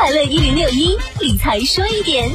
[0.00, 2.26] 快乐一零六一理财说一点。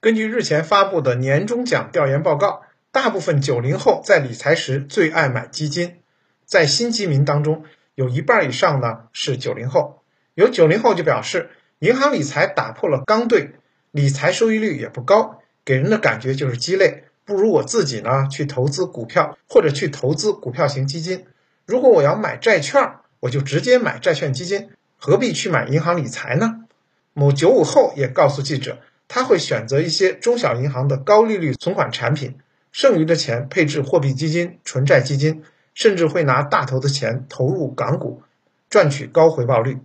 [0.00, 5.98] 根据日前发布的年终奖调研报告，大部分九零后在理财时最爱买基金，
[6.44, 7.62] 在新基民当中，
[7.94, 10.02] 有一半以上呢是九零后。
[10.34, 13.52] 有九零后就表示，银行理财打破了刚兑，
[13.92, 21.24] 理财收益率也不高，给人的感觉就是鸡肋，不如我自己呢去投资股票或者去投资股票型基金。
[21.66, 24.70] 如果我要买债券，我就直接买债券基金，
[25.00, 26.66] 何必去买银行理财呢？
[27.14, 28.78] 某九五后也告诉记者。
[29.12, 32.36] 他会选择一些中小银行的高利率存款产品，
[32.70, 35.42] 剩余的钱配置货币基金、纯债基金，
[35.74, 38.22] 甚至会拿大头的钱投入港股，
[38.68, 39.78] 赚取高回报率。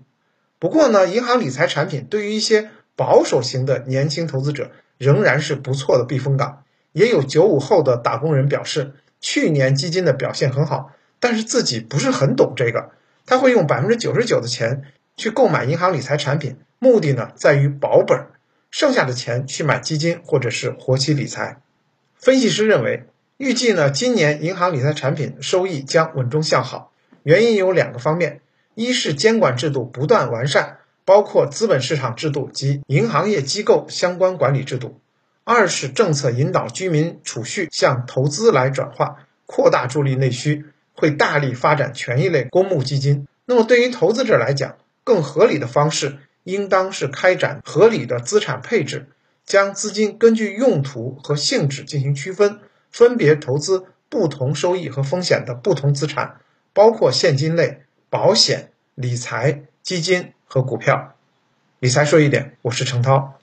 [0.60, 6.62] 不过呢，银行理财产品对于一些保守型的年轻投资者仍然是不错的避风港。
[6.92, 12.92] 也有九五后的打工人表示，去年基金的表现很好，但是自己不是很懂这个，
[13.26, 14.84] 他会用百分之九十九的钱
[15.18, 18.28] 去购买银行理财产品，目的呢在于保本。
[18.72, 21.62] 剩下的钱去买基金或者是活期理财。
[22.16, 23.06] 分析师认为，
[23.38, 26.92] 预计呢今年银行理财产品收益将稳中向好，
[27.24, 28.42] 原因有两个方面：
[28.74, 35.00] 一是监管制度不断完善，包括资本市场制度及银行业机构相关管理制度；
[35.46, 43.26] 二是政策引导居民储蓄向投资来转化，扩大助力内需，会大力发展权益类公募基金。
[43.46, 44.76] 那么对于投资者来讲，
[45.06, 46.20] 更合理的方式。
[46.44, 49.08] 应当是开展合理的资产配置，
[49.48, 52.60] 将资金根据用途和性质进行区分，
[52.92, 57.82] 分别投资不同收益和风险的不同资产，包括现金类、
[58.12, 61.16] 保险、理财、基金和股票。
[61.80, 63.40] 理财说一点，我是程涛。